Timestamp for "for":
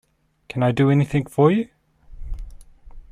1.27-1.51